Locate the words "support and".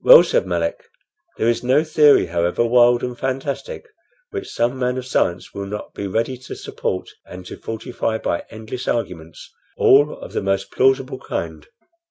6.56-7.44